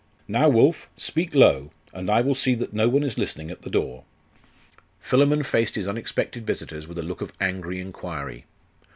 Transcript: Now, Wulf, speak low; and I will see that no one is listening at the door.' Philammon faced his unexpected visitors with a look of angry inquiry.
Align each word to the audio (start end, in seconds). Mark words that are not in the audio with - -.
Now, 0.27 0.49
Wulf, 0.49 0.89
speak 0.97 1.35
low; 1.35 1.69
and 1.93 2.09
I 2.09 2.21
will 2.21 2.33
see 2.33 2.55
that 2.55 2.73
no 2.73 2.89
one 2.89 3.03
is 3.03 3.19
listening 3.19 3.51
at 3.51 3.61
the 3.61 3.69
door.' 3.69 4.03
Philammon 4.99 5.43
faced 5.43 5.75
his 5.75 5.87
unexpected 5.87 6.43
visitors 6.43 6.87
with 6.87 6.97
a 6.97 7.03
look 7.03 7.21
of 7.21 7.33
angry 7.39 7.79
inquiry. 7.79 8.45